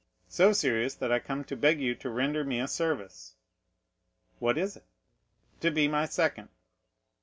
"So 0.29 0.51
serious, 0.51 0.95
that 0.95 1.11
I 1.11 1.19
come 1.19 1.43
to 1.43 1.55
beg 1.55 1.79
you 1.79 1.93
to 1.93 2.09
render 2.09 2.43
me 2.43 2.59
a 2.59 2.67
service." 2.67 3.35
"What 4.39 4.57
is 4.57 4.75
it?" 4.75 4.85
"To 5.59 5.69
be 5.69 5.87
my 5.87 6.07
second." 6.07 6.49